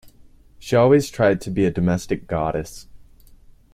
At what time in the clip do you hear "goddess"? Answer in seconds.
2.25-2.87